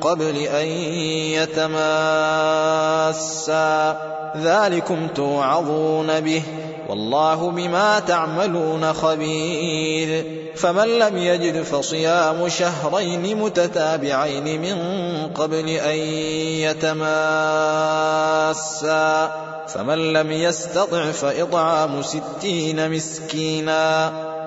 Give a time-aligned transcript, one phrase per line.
[0.00, 0.66] قبل أن
[1.36, 4.00] يتماسا.
[4.36, 6.42] ذلكم توعظون به.
[6.88, 10.24] والله بما تعملون خبير.
[10.56, 14.76] فمن لم يجد فصيام شهرين متتابعين من
[15.34, 15.96] قبل أن
[16.60, 17.00] يتماسا.
[19.68, 24.12] فمن لم يستطع فإطعام ستين مسكينا.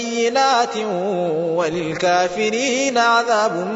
[0.00, 0.76] بينات
[1.56, 3.68] وللكافرين عذاب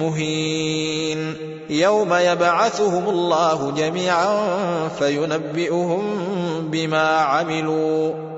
[0.00, 1.34] مهين.
[1.70, 6.02] يوم يبعثهم الله جميعا فينبئهم
[6.70, 8.37] بما عملوا.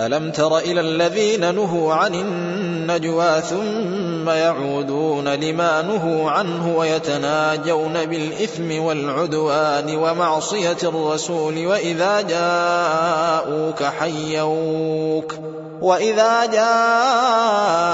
[0.00, 9.96] ألم تر إلى الذين نهوا عن النجوى ثم يعودون لما نهوا عنه ويتناجون بالإثم والعدوان
[9.96, 15.34] ومعصية الرسول وإذا جاءوك حيوك
[15.80, 17.87] وإذا جاءوك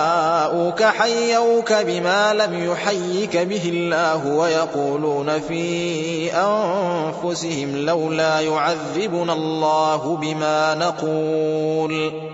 [0.85, 12.34] حيوك بما لم يحيك به الله ويقولون في أنفسهم لولا يعذبنا الله بما نقول.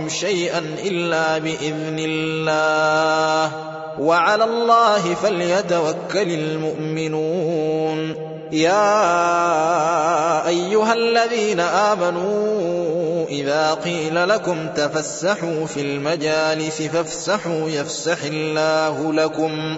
[0.10, 3.52] شيئا إلا بإذن الله.
[4.00, 8.16] وعلى الله فليتوكل المؤمنون.
[8.52, 8.88] يا
[10.48, 19.78] أيها الذين آمنوا إذا قيل لكم تفسحوا في المجالس فافسحوا يفسح الله لكم.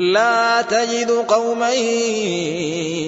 [0.00, 1.72] لا تجد قوما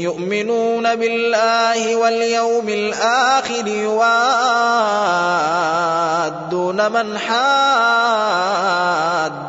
[0.05, 4.13] يؤمنون بالله واليوم الآخر يوادون
[6.93, 8.53] من حاد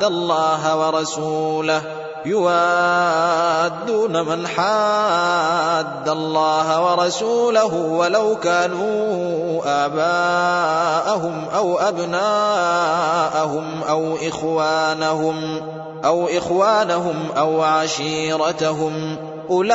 [0.04, 1.81] الله ورسوله
[2.25, 13.04] يوادون من حاد الله ورسوله ولو كانوا آباءهم أو أبناءهم
[13.84, 15.62] أو إخوانهم.
[16.06, 19.18] أو إخوانهم أو عشيرتهم
[19.50, 19.74] أولئك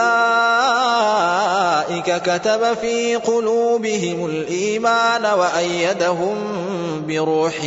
[2.22, 6.36] كتب في قلوبهم الإيمان وأيدهم
[7.06, 7.64] بروح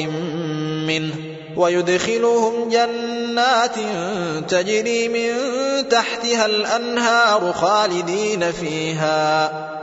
[0.87, 1.13] منه
[1.55, 3.75] ويدخلهم جنات
[4.49, 5.29] تجري من
[5.89, 9.70] تحتها الأنهار خالدين فيها.